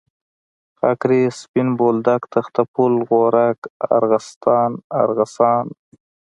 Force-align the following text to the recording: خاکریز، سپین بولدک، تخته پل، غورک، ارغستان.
خاکریز، 0.79 1.33
سپین 1.41 1.67
بولدک، 1.79 2.21
تخته 2.33 2.61
پل، 2.73 2.93
غورک، 3.09 3.59
ارغستان. 4.99 5.65